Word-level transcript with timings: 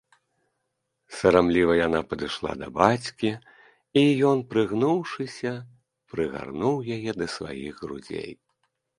Сарамліва 1.17 1.73
яна 1.87 1.99
падышла 2.13 2.51
да 2.61 2.69
бацькі, 2.79 3.29
і 4.01 4.03
ён, 4.29 4.37
прыгнуўшыся, 4.53 5.51
прыгарнуў 6.15 6.75
яе 6.97 7.11
да 7.19 7.27
сваіх 7.35 7.73
грудзей. 7.83 8.31